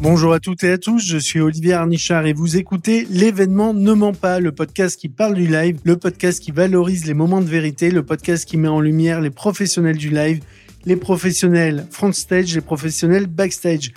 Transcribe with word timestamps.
Bonjour 0.00 0.34
à 0.34 0.38
toutes 0.38 0.62
et 0.64 0.70
à 0.70 0.76
tous, 0.76 0.98
je 0.98 1.16
suis 1.16 1.40
Olivier 1.40 1.72
Arnichard 1.72 2.26
et 2.26 2.34
vous 2.34 2.58
écoutez 2.58 3.06
L'événement 3.08 3.72
ne 3.72 3.92
ment 3.94 4.12
pas, 4.12 4.38
le 4.38 4.52
podcast 4.52 5.00
qui 5.00 5.08
parle 5.08 5.34
du 5.34 5.46
live, 5.46 5.80
le 5.82 5.96
podcast 5.96 6.42
qui 6.42 6.50
valorise 6.50 7.06
les 7.06 7.14
moments 7.14 7.40
de 7.40 7.46
vérité, 7.46 7.90
le 7.90 8.04
podcast 8.04 8.44
qui 8.44 8.58
met 8.58 8.68
en 8.68 8.80
lumière 8.80 9.22
les 9.22 9.30
professionnels 9.30 9.96
du 9.96 10.10
live, 10.10 10.40
les 10.84 10.96
professionnels 10.96 11.86
front 11.90 12.12
stage, 12.12 12.54
les 12.54 12.60
professionnels 12.60 13.26
backstage. 13.26 13.92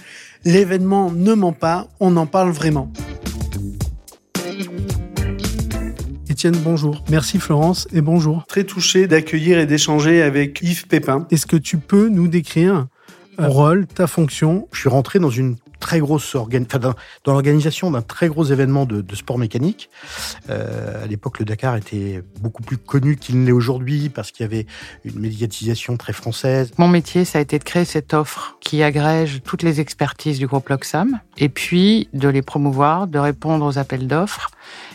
L'événement 0.45 1.11
ne 1.11 1.34
ment 1.34 1.52
pas, 1.52 1.89
on 2.00 2.16
en 2.16 2.25
parle 2.25 2.52
vraiment. 2.52 2.89
Étienne, 6.38 6.58
bonjour. 6.64 7.04
Merci 7.10 7.40
Florence 7.40 7.88
et 7.92 8.02
bonjour. 8.02 8.46
Très 8.46 8.64
touché 8.64 9.08
d'accueillir 9.08 9.58
et 9.58 9.66
d'échanger 9.66 10.22
avec 10.22 10.62
Yves 10.62 10.86
Pépin. 10.86 11.26
Est-ce 11.32 11.48
que 11.48 11.58
tu 11.58 11.78
peux 11.78 12.10
nous 12.10 12.28
décrire 12.28 12.86
un 13.37 13.47
rôle, 13.47 13.87
ta 13.87 14.07
fonction 14.07 14.68
Je 14.71 14.79
suis 14.79 14.89
rentré 14.89 15.19
dans 15.19 15.29
une 15.29 15.57
très 15.79 16.00
grosse 16.00 16.33
organ... 16.36 16.65
enfin, 16.68 16.79
dans, 16.79 16.96
dans 17.23 17.33
l'organisation 17.33 17.91
d'un 17.91 18.01
très 18.01 18.27
gros 18.27 18.46
événement 18.46 18.86
de, 18.86 19.01
de 19.01 19.15
sport 19.15 19.37
mécanique. 19.37 19.89
Euh, 20.50 21.04
à 21.04 21.07
l'époque, 21.07 21.39
le 21.39 21.46
Dakar 21.46 21.75
était 21.75 22.23
beaucoup 22.41 22.63
plus 22.63 22.77
connu 22.77 23.15
qu'il 23.15 23.39
ne 23.39 23.46
l'est 23.46 23.51
aujourd'hui 23.51 24.10
parce 24.10 24.32
qu'il 24.32 24.43
y 24.43 24.46
avait 24.46 24.65
une 25.05 25.19
médiatisation 25.19 25.97
très 25.97 26.13
française. 26.13 26.71
Mon 26.77 26.87
métier, 26.87 27.25
ça 27.25 27.37
a 27.37 27.41
été 27.41 27.60
de 27.60 27.63
créer 27.63 27.86
cette 27.86 28.13
offre 28.13 28.57
qui 28.60 28.82
agrège 28.82 29.41
toutes 29.43 29.63
les 29.63 29.79
expertises 29.79 30.39
du 30.39 30.47
groupe 30.47 30.69
Loxam 30.69 31.19
et 31.38 31.49
puis 31.49 32.09
de 32.13 32.27
les 32.27 32.41
promouvoir, 32.41 33.08
de 33.08 33.19
répondre 33.19 33.66
aux 33.66 33.77
appels 33.77 34.08
d'offres 34.08 34.49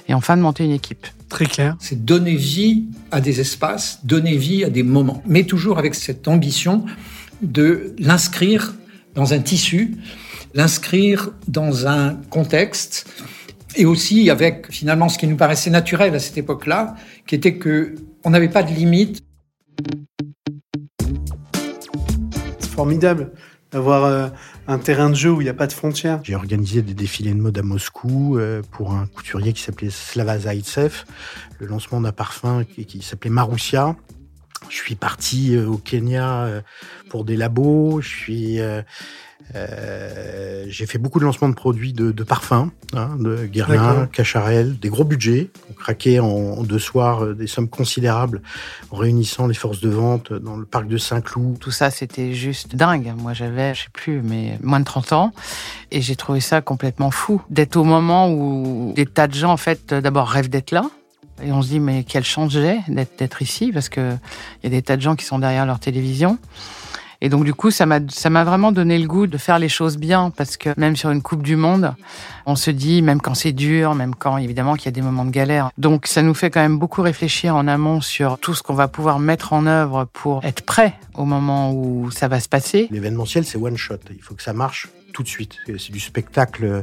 et 0.08 0.14
enfin 0.14 0.36
de 0.36 0.42
monter 0.42 0.64
une 0.64 0.72
équipe. 0.72 1.06
Très 1.28 1.46
clair. 1.46 1.76
C'est 1.78 2.04
donner 2.04 2.34
vie 2.34 2.84
à 3.10 3.20
des 3.20 3.40
espaces, 3.40 4.00
donner 4.04 4.36
vie 4.36 4.64
à 4.64 4.70
des 4.70 4.82
moments, 4.82 5.22
mais 5.26 5.44
toujours 5.44 5.78
avec 5.78 5.94
cette 5.94 6.28
ambition 6.28 6.84
de 7.42 7.94
l'inscrire 7.98 8.74
dans 9.14 9.34
un 9.34 9.40
tissu 9.40 9.96
l'inscrire 10.54 11.30
dans 11.48 11.86
un 11.86 12.14
contexte 12.30 13.06
et 13.76 13.86
aussi 13.86 14.28
avec 14.30 14.70
finalement 14.70 15.08
ce 15.08 15.18
qui 15.18 15.26
nous 15.26 15.36
paraissait 15.36 15.70
naturel 15.70 16.14
à 16.14 16.18
cette 16.18 16.36
époque-là, 16.36 16.94
qui 17.26 17.34
était 17.34 17.56
que 17.56 17.94
on 18.24 18.30
n'avait 18.30 18.48
pas 18.50 18.62
de 18.62 18.72
limite. 18.72 19.22
C'est 22.58 22.70
formidable 22.70 23.32
d'avoir 23.70 24.04
euh, 24.04 24.28
un 24.68 24.78
terrain 24.78 25.08
de 25.08 25.14
jeu 25.14 25.30
où 25.30 25.40
il 25.40 25.44
n'y 25.44 25.50
a 25.50 25.54
pas 25.54 25.66
de 25.66 25.72
frontières. 25.72 26.20
J'ai 26.22 26.34
organisé 26.34 26.82
des 26.82 26.92
défilés 26.92 27.32
de 27.32 27.40
mode 27.40 27.56
à 27.56 27.62
Moscou 27.62 28.36
euh, 28.36 28.60
pour 28.70 28.92
un 28.92 29.06
couturier 29.06 29.54
qui 29.54 29.62
s'appelait 29.62 29.90
Slava 29.90 30.38
Zaitsev, 30.38 31.04
le 31.58 31.66
lancement 31.66 32.02
d'un 32.02 32.12
parfum 32.12 32.64
qui, 32.64 32.84
qui 32.84 33.00
s'appelait 33.00 33.30
Marussia. 33.30 33.96
Je 34.72 34.78
suis 34.78 34.94
parti 34.94 35.54
euh, 35.54 35.66
au 35.66 35.76
Kenya 35.76 36.44
euh, 36.44 36.60
pour 37.10 37.26
des 37.26 37.36
labos. 37.36 38.00
Je 38.00 38.08
suis, 38.08 38.58
euh, 38.58 38.80
euh, 39.54 40.64
j'ai 40.66 40.86
fait 40.86 40.96
beaucoup 40.96 41.18
de 41.18 41.26
lancements 41.26 41.50
de 41.50 41.54
produits 41.54 41.92
de, 41.92 42.10
de 42.10 42.24
parfums, 42.24 42.70
hein, 42.94 43.16
de 43.20 43.44
Guerlain. 43.44 44.06
Cacharel, 44.06 44.78
des 44.78 44.88
gros 44.88 45.04
budgets. 45.04 45.50
On 45.70 45.74
craquait 45.74 46.20
en, 46.20 46.26
en 46.26 46.62
deux 46.62 46.78
soirs 46.78 47.34
des 47.34 47.46
sommes 47.46 47.68
considérables 47.68 48.40
en 48.90 48.96
réunissant 48.96 49.46
les 49.46 49.52
forces 49.52 49.80
de 49.80 49.90
vente 49.90 50.32
dans 50.32 50.56
le 50.56 50.64
parc 50.64 50.88
de 50.88 50.96
Saint-Cloud. 50.96 51.58
Tout 51.58 51.70
ça, 51.70 51.90
c'était 51.90 52.32
juste 52.32 52.74
dingue. 52.74 53.12
Moi, 53.18 53.34
j'avais, 53.34 53.74
je 53.74 53.82
sais 53.82 53.90
plus, 53.92 54.22
mais 54.22 54.58
moins 54.62 54.80
de 54.80 54.86
30 54.86 55.12
ans. 55.12 55.32
Et 55.90 56.00
j'ai 56.00 56.16
trouvé 56.16 56.40
ça 56.40 56.62
complètement 56.62 57.10
fou 57.10 57.42
d'être 57.50 57.76
au 57.76 57.84
moment 57.84 58.30
où 58.32 58.94
des 58.96 59.04
tas 59.04 59.26
de 59.26 59.34
gens, 59.34 59.52
en 59.52 59.58
fait, 59.58 59.92
d'abord 59.92 60.28
rêvent 60.30 60.48
d'être 60.48 60.70
là. 60.70 60.84
Et 61.42 61.52
on 61.52 61.62
se 61.62 61.68
dit, 61.68 61.80
mais 61.80 62.04
quelle 62.04 62.24
chance 62.24 62.52
j'ai 62.52 62.80
d'être, 62.88 63.42
ici, 63.42 63.70
parce 63.72 63.88
que 63.88 64.16
il 64.62 64.64
y 64.64 64.66
a 64.66 64.70
des 64.70 64.82
tas 64.82 64.96
de 64.96 65.02
gens 65.02 65.16
qui 65.16 65.24
sont 65.24 65.38
derrière 65.38 65.66
leur 65.66 65.78
télévision. 65.78 66.38
Et 67.24 67.28
donc, 67.28 67.44
du 67.44 67.54
coup, 67.54 67.70
ça 67.70 67.86
m'a 67.86 68.00
vraiment 68.44 68.72
donné 68.72 68.98
le 68.98 69.06
goût 69.06 69.28
de 69.28 69.38
faire 69.38 69.60
les 69.60 69.68
choses 69.68 69.96
bien, 69.96 70.30
parce 70.30 70.56
que 70.56 70.70
même 70.76 70.96
sur 70.96 71.10
une 71.10 71.22
Coupe 71.22 71.44
du 71.44 71.54
Monde, 71.54 71.94
on 72.46 72.56
se 72.56 72.72
dit, 72.72 73.00
même 73.00 73.20
quand 73.20 73.34
c'est 73.34 73.52
dur, 73.52 73.94
même 73.94 74.16
quand, 74.16 74.38
évidemment, 74.38 74.74
qu'il 74.74 74.86
y 74.86 74.88
a 74.88 74.92
des 74.92 75.02
moments 75.02 75.24
de 75.24 75.30
galère. 75.30 75.70
Donc, 75.78 76.08
ça 76.08 76.22
nous 76.22 76.34
fait 76.34 76.50
quand 76.50 76.60
même 76.60 76.80
beaucoup 76.80 77.00
réfléchir 77.00 77.54
en 77.54 77.68
amont 77.68 78.00
sur 78.00 78.38
tout 78.38 78.54
ce 78.54 78.64
qu'on 78.64 78.74
va 78.74 78.88
pouvoir 78.88 79.20
mettre 79.20 79.52
en 79.52 79.66
œuvre 79.66 80.08
pour 80.12 80.44
être 80.44 80.62
prêt 80.62 80.94
au 81.14 81.24
moment 81.24 81.72
où 81.72 82.10
ça 82.10 82.26
va 82.26 82.40
se 82.40 82.48
passer. 82.48 82.88
L'événementiel, 82.90 83.44
c'est 83.44 83.56
one 83.56 83.76
shot. 83.76 83.98
Il 84.10 84.20
faut 84.20 84.34
que 84.34 84.42
ça 84.42 84.52
marche 84.52 84.88
tout 85.12 85.22
de 85.22 85.28
suite. 85.28 85.56
C'est 85.66 85.92
du 85.92 86.00
spectacle, 86.00 86.82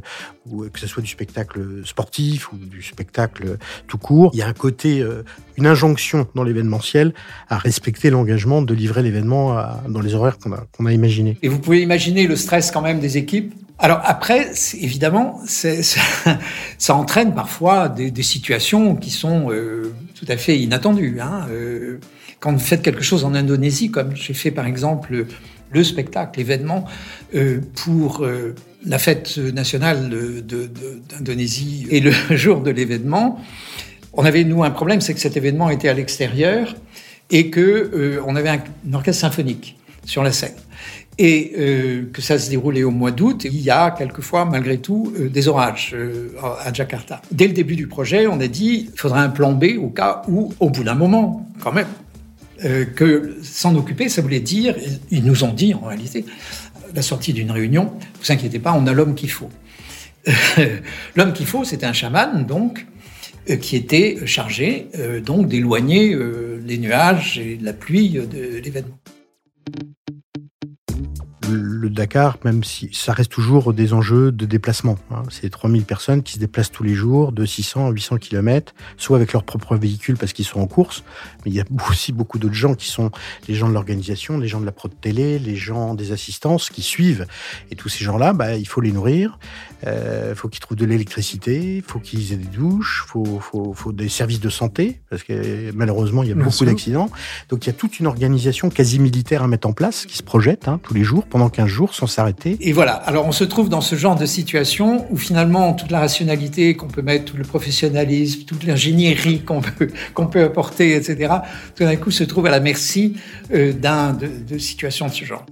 ou 0.50 0.66
que 0.69 0.79
ce 0.79 0.88
soit 0.88 1.01
du 1.01 1.09
spectacle 1.09 1.85
sportif 1.85 2.51
ou 2.53 2.57
du 2.57 2.81
spectacle 2.81 3.57
tout 3.88 3.97
court. 3.97 4.31
Il 4.34 4.40
y 4.40 4.41
a 4.41 4.47
un 4.47 4.53
côté, 4.53 5.01
euh, 5.01 5.23
une 5.57 5.67
injonction 5.67 6.28
dans 6.35 6.44
l'événementiel 6.44 7.13
à 7.50 7.57
respecter 7.57 8.09
l'engagement 8.09 8.62
de 8.62 8.73
livrer 8.73 9.03
l'événement 9.03 9.57
dans 9.88 10.01
les 10.01 10.13
horaires 10.16 10.38
qu'on 10.38 10.53
a, 10.53 10.66
qu'on 10.72 10.85
a 10.85 10.94
imaginés. 10.94 11.38
Et 11.41 11.50
vous 11.50 11.59
pouvez 11.59 11.81
imaginer 11.81 12.28
le 12.28 12.35
stress 12.35 12.72
quand 12.72 12.81
même 12.81 13.00
des 13.00 13.17
équipes. 13.17 13.53
Alors 13.79 14.01
après, 14.03 14.51
évidemment, 14.79 15.40
ça, 15.46 15.69
ça 16.78 16.96
entraîne 16.96 17.34
parfois 17.34 17.90
des, 17.90 18.23
situations 18.23 18.96
qui 18.96 19.09
sont 19.09 19.51
euh, 19.51 19.94
tout 20.16 20.25
à 20.28 20.38
fait 20.38 20.59
inattendues. 20.59 21.19
Hein. 21.22 21.47
Euh, 21.50 22.00
quand 22.40 22.51
vous 22.51 22.59
faites 22.59 22.81
quelque 22.81 23.03
chose 23.03 23.23
en 23.25 23.34
Indonésie, 23.34 23.90
comme 23.90 24.16
j'ai 24.16 24.34
fait 24.34 24.51
par 24.51 24.66
exemple 24.66 25.25
le 25.72 25.84
spectacle, 25.84 26.40
l'événement 26.40 26.85
euh, 27.35 27.62
pour 27.75 28.24
euh, 28.24 28.56
la 28.85 28.97
fête 28.97 29.38
nationale 29.38 30.09
d'Indonésie 31.09 31.88
et 31.90 32.00
le 32.00 32.12
jour 32.31 32.62
de 32.62 32.72
l'événement, 32.72 33.40
on 34.13 34.25
avait 34.25 34.44
nous 34.44 34.63
un 34.63 34.72
problème, 34.72 35.02
c'est 35.02 35.13
que 35.13 35.19
cet 35.19 35.38
événement 35.38 35.69
était 35.69 35.90
à 35.90 35.94
l'extérieur 35.94 36.75
et 37.29 37.50
que 37.50 37.62
euh, 37.62 38.24
on 38.25 38.35
avait 38.35 38.50
un, 38.50 38.62
orchestre 38.94 39.22
symphonique 39.22 39.78
sur 40.06 40.24
la 40.24 40.31
scène 40.31 40.56
et 41.22 41.52
que 42.13 42.22
ça 42.22 42.40
se 42.40 42.50
déroulait 42.50 42.84
au 42.84 42.91
mois 42.91 43.12
d'août. 43.12 43.44
Il 43.44 43.59
y 43.59 43.69
a 43.69 43.91
quelquefois, 43.91 44.46
malgré 44.46 44.78
tout, 44.78 45.13
des 45.19 45.50
orages 45.50 45.94
à 46.63 46.72
Jakarta. 46.72 47.22
Dès 47.29 47.47
le 47.47 47.53
début 47.53 47.75
du 47.75 47.88
projet, 47.88 48.25
on 48.25 48.40
a 48.40 48.47
dit 48.47 48.88
il 48.90 48.97
faudrait 48.97 49.19
un 49.19 49.28
plan 49.28 49.52
B 49.52 49.66
au 49.78 49.90
cas 49.90 50.22
où, 50.29 50.53
au 50.62 50.69
bout 50.69 50.85
d'un 50.85 50.96
moment, 50.96 51.46
quand 51.59 51.74
même, 51.74 51.88
euh, 52.66 52.86
que 52.86 53.38
s'en 53.42 53.75
occuper, 53.75 54.09
ça 54.09 54.22
voulait 54.22 54.40
dire, 54.40 54.75
ils 55.12 55.24
nous 55.24 55.44
ont 55.44 55.53
dit 55.53 55.74
en 55.74 55.81
réalité, 55.81 56.25
à 56.92 56.96
la 56.96 57.02
sortie 57.02 57.34
d'une 57.34 57.52
réunion, 57.52 57.94
vous 58.22 58.31
inquiétez 58.31 58.59
pas, 58.59 58.74
on 58.74 58.86
a 58.88 58.94
l'homme 58.94 59.16
qu'il 59.16 59.31
faut. 59.31 59.50
l'homme 61.16 61.34
qu'il 61.34 61.46
faut, 61.46 61.64
c'était 61.64 61.86
un 61.86 61.94
chaman, 61.94 62.46
donc, 62.46 62.86
euh, 63.50 63.56
qui 63.56 63.75
était 63.75 64.18
chargé 64.25 64.88
euh, 64.97 65.22
donc 65.22 65.47
d'éloigner 65.47 66.16
les 66.66 66.78
nuages 66.78 67.40
et 67.40 67.58
la 67.62 67.74
pluie 67.74 68.09
de 68.09 68.58
l'événement. 68.58 69.00
Le 71.89 71.95
Dakar, 71.95 72.38
même 72.45 72.63
si 72.63 72.91
ça 72.94 73.13
reste 73.13 73.31
toujours 73.31 73.73
des 73.73 73.94
enjeux 73.94 74.31
de 74.31 74.45
déplacement. 74.45 75.00
hein. 75.09 75.23
C'est 75.31 75.50
3000 75.50 75.85
personnes 75.85 76.22
qui 76.22 76.33
se 76.33 76.38
déplacent 76.38 76.69
tous 76.72 76.83
les 76.83 76.94
jours 76.94 77.31
de 77.31 77.47
600 77.47 77.88
à 77.88 77.89
800 77.89 78.17
km, 78.17 78.75
soit 78.95 79.17
avec 79.17 79.33
leur 79.33 79.41
propre 79.44 79.75
véhicule 79.75 80.16
parce 80.16 80.31
qu'ils 80.31 80.45
sont 80.45 80.59
en 80.59 80.67
course, 80.67 81.03
mais 81.44 81.51
il 81.51 81.55
y 81.55 81.59
a 81.59 81.63
aussi 81.89 82.11
beaucoup 82.11 82.38
d'autres 82.38 82.53
gens 82.53 82.75
qui 82.75 82.88
sont 82.88 83.09
les 83.47 83.55
gens 83.55 83.67
de 83.67 83.73
l'organisation, 83.73 84.38
les 84.38 84.47
gens 84.47 84.61
de 84.61 84.67
la 84.67 84.72
prod 84.72 84.91
télé, 85.01 85.39
les 85.39 85.55
gens 85.55 85.95
des 85.95 86.11
assistances 86.11 86.69
qui 86.69 86.83
suivent. 86.83 87.25
Et 87.72 87.75
tous 87.75 87.89
ces 87.89 88.03
gens-là, 88.05 88.33
bah, 88.33 88.55
il 88.55 88.67
faut 88.67 88.81
les 88.81 88.91
nourrir, 88.91 89.39
il 89.83 90.35
faut 90.35 90.47
qu'ils 90.47 90.59
trouvent 90.59 90.78
de 90.78 90.85
l'électricité, 90.85 91.78
il 91.78 91.81
faut 91.81 91.99
qu'ils 91.99 92.33
aient 92.33 92.38
des 92.38 92.55
douches, 92.55 93.03
il 93.07 93.09
faut, 93.09 93.39
faut, 93.39 93.73
faut 93.73 93.91
des 93.94 94.09
services 94.09 94.41
de 94.41 94.49
santé, 94.49 95.01
parce 95.09 95.23
que 95.23 95.72
malheureusement, 95.72 96.22
il 96.22 96.29
y 96.29 96.33
a 96.33 96.35
beaucoup 96.35 96.66
d'accidents. 96.66 97.09
Donc 97.49 97.66
il 97.66 97.67
y 97.67 97.72
a 97.72 97.73
toute 97.73 97.99
une 97.99 98.05
organisation 98.05 98.69
quasi 98.69 98.99
militaire 98.99 99.41
à 99.41 99.47
mettre 99.47 99.67
en 99.67 99.73
place 99.73 100.05
qui 100.05 100.17
se 100.17 100.23
projette 100.23 100.67
hein, 100.67 100.79
tous 100.83 100.94
les 100.94 101.03
jours, 101.03 101.25
pendant 101.25 101.49
15 101.49 101.66
jours, 101.66 101.78
sans 101.88 102.07
s'arrêter. 102.07 102.57
Et 102.62 102.73
voilà, 102.73 102.94
alors 102.94 103.25
on 103.25 103.31
se 103.31 103.44
trouve 103.44 103.69
dans 103.69 103.81
ce 103.81 103.95
genre 103.95 104.16
de 104.16 104.25
situation 104.25 105.06
où 105.09 105.17
finalement 105.17 105.73
toute 105.73 105.91
la 105.91 106.00
rationalité 106.00 106.75
qu'on 106.75 106.88
peut 106.88 107.01
mettre, 107.01 107.25
tout 107.25 107.38
le 107.38 107.44
professionnalisme, 107.44 108.44
toute 108.44 108.63
l'ingénierie 108.66 109.41
qu'on 109.41 109.62
peut, 109.62 109.90
qu'on 110.13 110.28
peut 110.28 110.44
apporter, 110.44 110.95
etc., 110.95 111.34
tout 111.75 111.84
d'un 111.84 111.95
coup 111.95 112.12
se 112.12 112.23
trouve 112.23 112.45
à 112.47 112.51
la 112.51 112.59
merci 112.59 113.16
euh, 113.53 113.73
d'un, 113.73 114.13
de, 114.13 114.28
de 114.28 114.57
situations 114.57 115.08
de 115.08 115.14
ce 115.14 115.26
genre. 115.26 115.46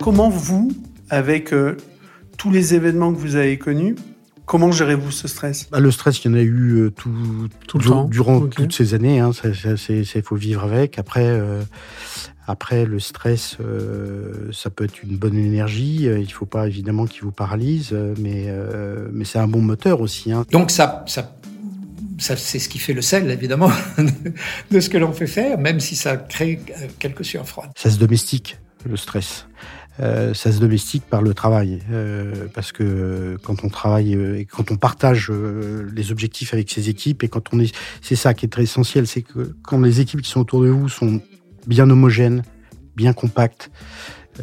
Comment 0.00 0.28
vous, 0.28 0.70
avec 1.10 1.52
euh, 1.52 1.76
tous 2.38 2.50
les 2.50 2.74
événements 2.74 3.12
que 3.12 3.18
vous 3.18 3.36
avez 3.36 3.58
connus, 3.58 3.96
comment 4.46 4.72
gérez-vous 4.72 5.10
ce 5.10 5.28
stress? 5.28 5.68
Bah, 5.70 5.80
le 5.80 5.90
stress, 5.90 6.24
il 6.24 6.30
y 6.30 6.34
en 6.34 6.38
a 6.38 6.40
eu 6.42 6.72
euh, 6.76 6.90
tout, 6.90 7.10
Tout 7.68 7.78
le 7.78 7.84
temps. 7.84 8.04
durant 8.04 8.40
toutes 8.46 8.72
ces 8.72 8.94
années. 8.94 9.20
Hein, 9.20 9.32
c'est, 9.32 9.76
c'est- 9.76 10.22
faut 10.22 10.36
vivre 10.36 10.64
avec. 10.64 10.98
Après, 10.98 11.26
euh, 11.26 11.62
après 12.46 12.84
le 12.86 12.98
stress, 13.00 13.56
euh, 13.60 14.50
ça 14.52 14.70
peut 14.70 14.84
être 14.84 15.02
une 15.02 15.16
bonne 15.16 15.36
énergie. 15.36 16.04
Il 16.04 16.32
faut 16.32 16.46
pas 16.46 16.66
évidemment 16.66 17.06
qu'il 17.06 17.22
vous 17.22 17.32
paralyse, 17.32 17.92
mais 18.18 18.44
euh, 18.48 19.08
mais 19.12 19.24
c'est 19.24 19.38
un 19.38 19.48
bon 19.48 19.60
moteur 19.60 20.00
aussi. 20.00 20.32
Hein. 20.32 20.44
Donc 20.52 20.70
ça, 20.70 21.04
ça, 21.08 21.34
ça 22.18 22.36
c'est 22.36 22.58
ce 22.60 22.68
qui 22.68 22.78
fait 22.78 22.92
le 22.94 23.02
sel, 23.02 23.30
évidemment, 23.30 23.70
de 24.70 24.80
ce 24.80 24.88
que 24.88 24.96
l'on 24.98 25.12
fait 25.12 25.26
faire, 25.26 25.58
même 25.58 25.80
si 25.80 25.96
ça 25.96 26.16
crée 26.16 26.60
quelques 27.00 27.24
sueurs 27.24 27.48
froides. 27.48 27.70
Ça 27.76 27.90
se 27.90 27.98
domestique 27.98 28.58
le 28.88 28.96
stress. 28.96 29.46
Euh, 30.00 30.34
ça 30.34 30.52
se 30.52 30.58
domestique 30.58 31.04
par 31.04 31.22
le 31.22 31.34
travail. 31.34 31.82
Euh, 31.90 32.46
parce 32.54 32.72
que 32.72 33.36
quand 33.42 33.64
on 33.64 33.68
travaille 33.68 34.14
et 34.14 34.44
quand 34.44 34.70
on 34.70 34.76
partage 34.76 35.30
les 35.30 36.12
objectifs 36.12 36.52
avec 36.54 36.70
ses 36.70 36.88
équipes 36.88 37.22
et 37.22 37.28
quand 37.28 37.52
on 37.52 37.60
est, 37.60 37.74
c'est 38.02 38.16
ça 38.16 38.34
qui 38.34 38.46
est 38.46 38.50
très 38.50 38.64
essentiel, 38.64 39.06
c'est 39.06 39.22
que 39.22 39.54
quand 39.62 39.80
les 39.80 40.00
équipes 40.00 40.22
qui 40.22 40.30
sont 40.30 40.40
autour 40.40 40.62
de 40.62 40.68
vous 40.68 40.88
sont 40.88 41.20
bien 41.66 41.88
homogènes, 41.90 42.42
bien 42.94 43.12
compactes, 43.12 43.70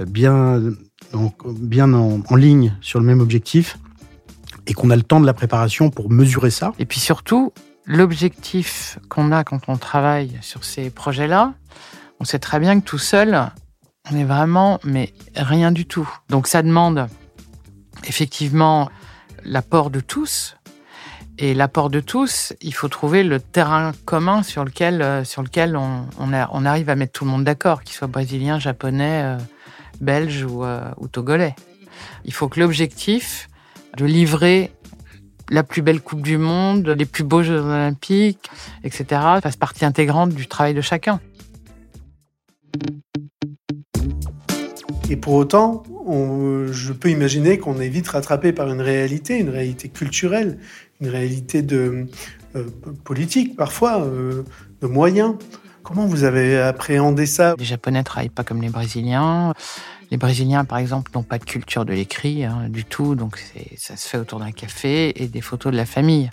bien 0.08 0.62
en, 1.14 1.32
bien 1.48 1.94
en 1.94 2.36
ligne 2.36 2.76
sur 2.82 3.00
le 3.00 3.06
même 3.06 3.20
objectif, 3.20 3.78
et 4.68 4.74
qu'on 4.74 4.90
a 4.90 4.96
le 4.96 5.04
temps 5.04 5.20
de 5.20 5.26
la 5.26 5.34
préparation 5.34 5.90
pour 5.90 6.10
mesurer 6.10 6.50
ça. 6.50 6.74
Et 6.80 6.86
puis 6.86 7.00
surtout, 7.00 7.54
l'objectif 7.86 9.00
qu'on 9.10 9.32
a 9.32 9.44
quand 9.44 9.68
on 9.68 9.78
travaille 9.78 10.38
sur 10.42 10.64
ces 10.64 10.90
projets-là, 10.90 11.54
on 12.20 12.24
sait 12.24 12.40
très 12.40 12.60
bien 12.60 12.80
que 12.80 12.86
tout 12.86 12.98
seul, 12.98 13.52
on 14.12 14.18
est 14.18 14.24
vraiment, 14.24 14.80
mais 14.84 15.14
rien 15.36 15.72
du 15.72 15.86
tout. 15.86 16.10
Donc 16.30 16.48
ça 16.48 16.62
demande 16.62 17.08
effectivement 18.06 18.90
l'apport 19.44 19.90
de 19.90 20.00
tous. 20.00 20.58
Et 21.40 21.56
l'apport 21.56 21.90
de 21.90 22.00
tous, 22.00 22.54
il 22.62 22.74
faut 22.74 22.90
trouver 22.90 23.24
le 23.24 23.40
terrain 23.40 23.92
commun 24.06 24.44
sur 24.44 24.64
lequel, 24.64 25.02
euh, 25.02 25.24
sur 25.24 25.42
lequel 25.42 25.76
on, 25.76 26.66
arrive 26.66 26.90
à 26.90 26.96
mettre 26.96 27.14
tout 27.14 27.26
le 27.26 27.32
monde 27.32 27.44
d'accord, 27.44 27.82
qu'il 27.82 27.96
soit 27.96 28.08
brésilien, 28.08 28.60
japonais, 28.60 29.24
euh, 29.24 29.38
belge 30.00 30.46
euh, 30.48 30.92
ou 30.98 31.08
togolais. 31.08 31.56
Il 32.24 32.34
faut 32.34 32.50
que 32.50 32.60
l'objectif 32.60 33.50
de 33.98 34.06
livrer 34.06 34.72
la 35.50 35.64
plus 35.64 35.82
belle 35.82 36.02
Coupe 36.02 36.22
du 36.22 36.38
Monde, 36.38 36.88
les 36.88 37.06
plus 37.06 37.24
beaux 37.24 37.42
Jeux 37.42 37.60
Olympiques, 37.60 38.50
etc., 38.84 39.06
fasse 39.42 39.58
partie 39.58 39.86
intégrante 39.86 40.30
du 40.30 40.48
travail 40.48 40.76
de 40.76 40.82
chacun. 40.82 41.20
Et 45.09 45.15
pour 45.15 45.33
autant, 45.33 45.83
je 46.07 46.94
peux 46.94 47.09
imaginer 47.09 47.57
qu'on 47.57 47.80
est 47.80 47.89
vite 47.89 48.07
rattrapé 48.07 48.53
par 48.53 48.69
une 48.69 48.81
réalité, 48.81 49.38
une 49.38 49.50
réalité 49.50 49.89
culturelle, 49.89 50.57
une 51.01 51.09
réalité 51.09 51.62
de 51.62 52.07
euh, 52.56 52.63
politique 53.03 53.56
parfois, 53.56 54.01
euh, 54.01 54.44
de 54.81 54.88
moyens. 54.88 55.35
Comment 55.83 56.06
vous 56.06 56.24
avez 56.24 56.59
appréhendé 56.59 57.25
ça? 57.25 57.56
Les 57.59 57.65
Japonais 57.65 58.00
ne 58.00 58.03
travaillent 58.03 58.30
pas 58.30 58.45
comme 58.45 58.62
les 58.62 58.69
Brésiliens. 58.69 59.53
Les 60.12 60.18
Brésiliens, 60.18 60.63
par 60.63 60.77
exemple, 60.77 61.12
n'ont 61.13 61.24
pas 61.24 61.39
de 61.39 61.44
culture 61.44 61.83
de 61.83 61.91
l'écrit 61.91 62.45
hein, 62.45 62.68
du 62.69 62.85
tout, 62.85 63.15
donc 63.15 63.38
ça 63.77 63.97
se 63.97 64.07
fait 64.07 64.18
autour 64.18 64.39
d'un 64.39 64.51
café 64.51 65.21
et 65.21 65.27
des 65.27 65.41
photos 65.41 65.74
de 65.74 65.77
la 65.77 65.85
famille. 65.85 66.30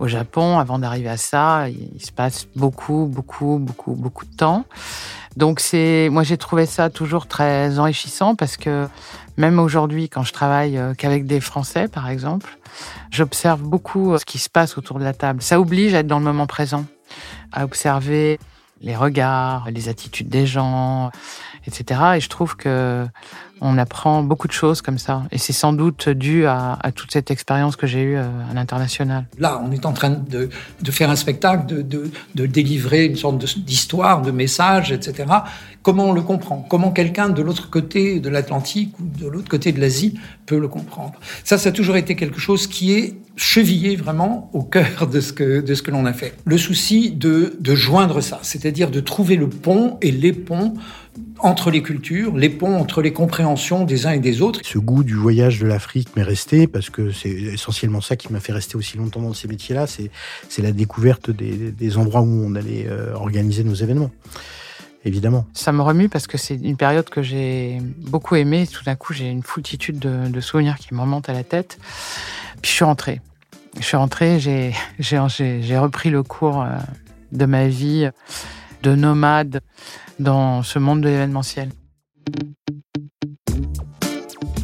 Au 0.00 0.08
Japon, 0.08 0.58
avant 0.58 0.80
d'arriver 0.80 1.10
à 1.10 1.16
ça, 1.16 1.68
il 1.68 2.04
se 2.04 2.10
passe 2.10 2.48
beaucoup, 2.56 3.06
beaucoup, 3.06 3.58
beaucoup, 3.60 3.94
beaucoup 3.94 4.24
de 4.26 4.34
temps. 4.34 4.64
Donc 5.36 5.60
c'est, 5.60 6.08
moi 6.10 6.24
j'ai 6.24 6.36
trouvé 6.36 6.66
ça 6.66 6.90
toujours 6.90 7.26
très 7.26 7.78
enrichissant 7.78 8.34
parce 8.34 8.56
que 8.56 8.88
même 9.36 9.58
aujourd'hui, 9.58 10.08
quand 10.08 10.24
je 10.24 10.32
travaille 10.32 10.76
euh, 10.76 10.92
qu'avec 10.92 11.26
des 11.26 11.40
Français, 11.40 11.88
par 11.88 12.10
exemple, 12.10 12.58
j'observe 13.10 13.62
beaucoup 13.62 14.12
euh, 14.12 14.18
ce 14.18 14.24
qui 14.24 14.38
se 14.38 14.50
passe 14.50 14.76
autour 14.76 14.98
de 14.98 15.04
la 15.04 15.14
table. 15.14 15.40
Ça 15.40 15.58
oblige 15.60 15.94
à 15.94 16.00
être 16.00 16.06
dans 16.06 16.18
le 16.18 16.24
moment 16.24 16.46
présent, 16.46 16.84
à 17.52 17.64
observer 17.64 18.38
les 18.82 18.96
regards, 18.96 19.70
les 19.70 19.88
attitudes 19.88 20.28
des 20.28 20.46
gens, 20.46 21.10
etc. 21.66 22.00
Et 22.16 22.20
je 22.20 22.28
trouve 22.28 22.56
que 22.56 23.06
on 23.62 23.78
apprend 23.78 24.22
beaucoup 24.24 24.48
de 24.48 24.52
choses 24.52 24.82
comme 24.82 24.98
ça. 24.98 25.22
Et 25.30 25.38
c'est 25.38 25.52
sans 25.52 25.72
doute 25.72 26.08
dû 26.08 26.46
à, 26.46 26.78
toute 26.94 27.12
cette 27.12 27.30
expérience 27.30 27.76
que 27.76 27.86
j'ai 27.86 28.02
eue 28.02 28.16
euh, 28.16 28.26
à 28.50 28.54
l'international. 28.54 29.26
Là, 29.38 29.62
on 29.64 29.70
est 29.70 29.86
en 29.86 29.92
train 29.92 30.10
de, 30.10 30.50
faire 30.90 31.10
un 31.10 31.16
spectacle, 31.16 31.66
de, 31.66 32.46
délivrer 32.46 33.06
une 33.06 33.16
sorte 33.16 33.38
d'histoire, 33.58 34.20
de, 34.20 34.32
message, 34.32 34.90
etc. 34.90 35.24
Comment 35.82 36.06
on 36.06 36.12
le 36.12 36.22
comprend? 36.22 36.66
Comment 36.68 36.90
quelqu'un 36.90 37.28
de 37.28 37.40
l'autre 37.40 37.70
côté 37.70 38.18
de 38.18 38.28
l'Atlantique 38.28 38.94
ou 38.98 39.04
de 39.04 39.28
l'autre 39.28 39.48
côté 39.48 39.70
de 39.70 39.80
l'Asie 39.80 40.18
peut 40.46 40.58
le 40.58 40.68
comprendre? 40.68 41.14
Ça, 41.44 41.56
ça 41.56 41.68
a 41.68 41.72
toujours 41.72 41.96
été 41.96 42.16
quelque 42.16 42.40
chose 42.40 42.66
qui 42.66 42.92
est 42.92 43.14
chevillé 43.36 43.96
vraiment 43.96 44.50
au 44.52 44.62
cœur 44.62 45.06
de 45.06 45.20
ce 45.20 45.32
que, 45.32 45.90
l'on 45.90 46.04
a 46.04 46.12
fait. 46.12 46.34
Le 46.44 46.58
souci 46.58 47.12
de 47.12 47.74
joindre 47.74 48.20
ça, 48.20 48.40
c'est-à-dire 48.42 48.90
de 48.90 49.00
trouver 49.00 49.36
le 49.36 49.48
pont 49.48 49.98
et 50.02 50.10
les 50.10 50.32
ponts 50.32 50.74
entre 51.38 51.70
les 51.70 51.82
cultures, 51.82 52.36
les 52.36 52.48
ponts 52.48 52.76
entre 52.76 53.02
les 53.02 53.12
compréhensions 53.12 53.84
des 53.84 54.06
uns 54.06 54.12
et 54.12 54.20
des 54.20 54.42
autres. 54.42 54.60
Ce 54.62 54.78
goût 54.78 55.04
du 55.04 55.14
voyage 55.14 55.58
de 55.58 55.66
l'Afrique 55.66 56.14
m'est 56.16 56.22
resté 56.22 56.66
parce 56.66 56.90
que 56.90 57.10
c'est 57.10 57.30
essentiellement 57.30 58.00
ça 58.00 58.16
qui 58.16 58.32
m'a 58.32 58.40
fait 58.40 58.52
rester 58.52 58.76
aussi 58.76 58.96
longtemps 58.96 59.20
dans 59.20 59.34
ces 59.34 59.48
métiers-là, 59.48 59.86
c'est 59.86 60.10
la 60.62 60.72
découverte 60.72 61.30
des, 61.30 61.96
endroits 61.96 62.22
où 62.22 62.44
on 62.46 62.54
allait 62.54 62.86
euh, 62.88 63.12
organiser 63.14 63.64
nos 63.64 63.74
événements. 63.74 64.10
Évidemment. 65.04 65.46
Ça 65.52 65.72
me 65.72 65.82
remue 65.82 66.08
parce 66.08 66.28
que 66.28 66.38
c'est 66.38 66.54
une 66.54 66.76
période 66.76 67.08
que 67.10 67.22
j'ai 67.22 67.80
beaucoup 67.98 68.36
aimée. 68.36 68.68
Tout 68.68 68.84
d'un 68.84 68.94
coup, 68.94 69.12
j'ai 69.12 69.28
une 69.28 69.42
foultitude 69.42 69.98
de, 69.98 70.28
de, 70.28 70.40
souvenirs 70.40 70.76
qui 70.78 70.94
me 70.94 71.00
remontent 71.00 71.30
à 71.30 71.34
la 71.34 71.42
tête. 71.42 71.78
Puis 72.62 72.70
je 72.70 72.76
suis 72.76 72.84
rentrée. 72.84 73.20
Je 73.78 73.84
suis 73.84 73.96
rentrée, 73.96 74.38
j'ai 74.38 75.78
repris 75.78 76.10
le 76.10 76.22
cours 76.22 76.62
euh, 76.62 76.68
de 77.32 77.46
ma 77.46 77.66
vie 77.66 78.08
de 78.82 78.94
nomade 78.94 79.60
dans 80.18 80.62
ce 80.62 80.78
monde 80.78 81.00
de 81.00 81.08
l'événementiel. 81.08 81.70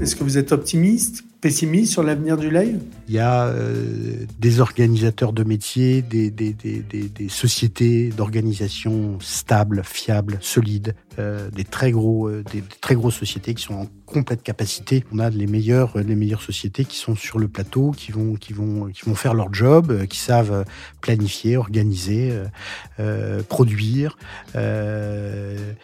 Est-ce 0.00 0.14
que 0.16 0.24
vous 0.24 0.38
êtes 0.38 0.52
optimiste, 0.52 1.24
pessimiste 1.40 1.92
sur 1.92 2.02
l'avenir 2.02 2.36
du 2.36 2.50
live 2.50 2.80
Il 3.06 3.14
y 3.14 3.18
a 3.18 3.46
euh, 3.46 4.26
des 4.38 4.60
organisateurs 4.60 5.32
de 5.32 5.44
métiers, 5.44 6.02
des, 6.02 6.30
des, 6.30 6.52
des, 6.52 6.82
des 6.82 7.28
sociétés 7.28 8.08
d'organisation 8.10 9.18
stables, 9.20 9.82
fiables, 9.84 10.38
solides, 10.40 10.94
euh, 11.18 11.48
des 11.50 11.64
très 11.64 11.92
gros, 11.92 12.28
euh, 12.28 12.42
des, 12.52 12.62
très 12.80 12.94
grosses 12.94 13.16
sociétés 13.16 13.54
qui 13.54 13.62
sont 13.62 13.74
en 13.74 13.86
complète 14.06 14.42
capacité. 14.42 15.04
On 15.12 15.18
a 15.18 15.30
les 15.30 15.46
meilleures, 15.46 15.98
les 15.98 16.16
meilleures 16.16 16.42
sociétés 16.42 16.84
qui 16.84 16.96
sont 16.96 17.14
sur 17.14 17.38
le 17.38 17.46
plateau, 17.46 17.92
qui 17.92 18.10
vont, 18.10 18.34
qui 18.34 18.52
vont, 18.52 18.86
qui 18.86 19.02
vont 19.04 19.14
faire 19.14 19.34
leur 19.34 19.52
job, 19.52 20.06
qui 20.06 20.18
savent 20.18 20.64
planifier, 21.02 21.58
organiser, 21.58 22.32
produire, 23.48 24.16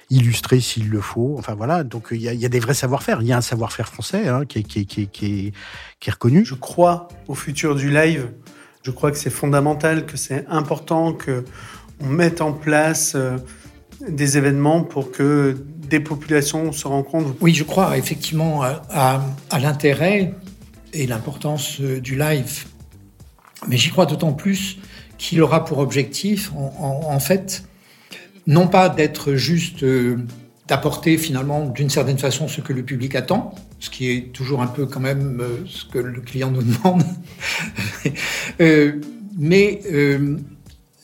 illustrer 0.09 0.61
s'il 0.61 0.89
le 0.89 1.03
faut. 1.03 1.37
Enfin 1.39 1.55
voilà, 1.55 1.85
donc 1.85 2.09
il 2.13 2.23
y 2.23 2.47
a, 2.47 2.49
des 2.49 2.61
vrais 2.61 2.73
savoir-faire. 2.73 3.21
Il 3.21 3.29
y 3.29 3.33
a 3.33 3.37
un 3.37 3.43
savoir-faire 3.43 3.89
français 3.89 4.27
hein, 4.29 4.47
qui, 4.47 4.65
qui, 4.65 4.87
qui, 4.87 5.09
qui, 5.09 5.44
est, 5.44 5.44
qui 6.01 6.11
est 6.11 6.13
reconnu. 6.13 6.45
Je 6.45 6.55
crois 6.55 7.09
au 7.29 7.35
futur 7.35 7.75
du 7.75 7.91
live. 7.91 8.31
Je 8.83 8.91
crois 8.91 9.11
que 9.11 9.19
c'est 9.19 9.31
fondamental, 9.31 10.07
que 10.07 10.17
c'est 10.17 10.47
important 10.49 11.13
que 11.13 11.45
on 12.01 12.07
mette 12.07 12.41
en 12.41 12.53
place 12.53 13.17
des 14.09 14.37
événements 14.37 14.83
pour 14.83 15.11
que 15.11 15.57
des 15.89 16.01
populations 16.01 16.73
se 16.73 16.87
rencontrent 16.87 17.35
Oui, 17.41 17.55
je 17.55 17.65
crois 17.65 17.97
effectivement 17.97 18.63
à, 18.63 19.21
l'intérêt 19.61 20.35
et 20.93 21.07
l'importance 21.07 21.81
euh, 21.81 22.01
du 22.01 22.17
live. 22.17 22.65
Mais 23.69 23.77
j'y 23.77 23.91
crois 23.91 24.07
d'autant 24.07 24.33
plus 24.33 24.79
qu'il 25.19 25.43
aura 25.43 25.65
pour 25.65 25.79
objectif, 25.79 26.53
en, 26.55 27.19
fait, 27.21 27.65
non 28.47 28.67
pas 28.67 28.89
d'être 28.89 29.35
juste 29.35 29.85
euh, 29.85 30.19
d'apporter 30.67 31.19
finalement 31.19 31.67
d'une 31.67 31.91
certaine 31.91 32.19
façon 32.19 32.49
ce 32.49 32.61
que 32.61 32.73
le 32.73 32.83
public 32.83 33.15
attend, 33.15 33.55
ce 33.81 33.91
qui 33.91 34.11
est 34.11 34.33
toujours 34.33 34.63
un 34.63 34.67
peu 34.67 34.87
quand 34.87 35.01
même 35.01 35.41
euh, 35.41 35.65
ce 35.67 35.85
que 35.85 35.99
le 35.99 36.21
client 36.21 36.51
nous 36.51 36.63
demande, 36.63 37.05
mais 39.39 39.81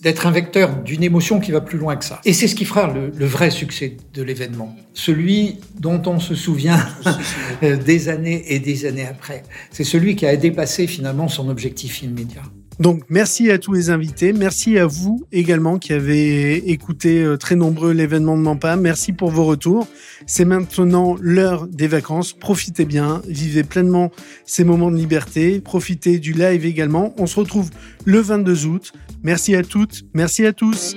d'être 0.03 0.27
un 0.27 0.31
vecteur 0.31 0.83
d'une 0.83 1.03
émotion 1.03 1.41
qui 1.41 1.53
va 1.53 1.61
plus 1.61 1.79
loin 1.79 1.97
que 1.97 2.05
ça. 2.05 2.21
Et 2.25 2.33
c'est 2.33 2.49
ce 2.49 2.55
qui 2.55 2.65
fera 2.65 2.93
le, 2.93 3.27
vrai 3.27 3.51
succès 3.51 3.97
de 4.15 4.23
l'événement. 4.23 4.75
Celui 4.95 5.59
dont 5.79 6.01
on 6.07 6.19
se 6.21 6.35
souvient 6.35 6.81
des 7.63 8.09
années 8.09 8.45
et 8.49 8.61
des 8.61 8.87
années 8.87 9.07
après. 9.07 9.43
C'est 9.71 9.85
celui 9.85 10.17
qui 10.17 10.27
a 10.27 10.35
dépassé 10.37 10.87
finalement 10.87 11.29
son 11.29 11.49
objectif 11.49 12.03
immédiat. 12.03 12.43
Donc 12.81 13.03
merci 13.11 13.51
à 13.51 13.59
tous 13.59 13.75
les 13.75 13.91
invités, 13.91 14.33
merci 14.33 14.79
à 14.79 14.87
vous 14.87 15.27
également 15.33 15.79
qui 15.79 15.93
avez 15.93 16.71
écouté 16.71 17.23
euh, 17.23 17.37
très 17.37 17.55
nombreux 17.55 17.93
l'événement 17.93 18.39
de 18.39 18.43
Mampa, 18.43 18.77
merci 18.77 19.13
pour 19.13 19.31
vos 19.31 19.45
retours. 19.45 19.87
C'est 20.27 20.47
maintenant 20.47 21.15
l'heure 21.21 21.67
des 21.67 21.89
vacances, 21.89 22.33
profitez 22.33 22.87
bien, 22.87 23.21
vivez 23.29 23.65
pleinement 23.65 24.11
ces 24.47 24.65
moments 24.65 24.91
de 24.91 24.97
liberté, 24.97 25.61
profitez 25.61 26.19
du 26.19 26.33
live 26.33 26.65
également. 26.65 27.13
On 27.19 27.27
se 27.27 27.39
retrouve 27.39 27.69
le 28.07 28.19
22 28.19 28.65
août. 28.65 28.93
Merci 29.23 29.55
à 29.55 29.63
toutes, 29.63 30.05
merci 30.15 30.47
à 30.47 30.55
tous. 30.55 30.97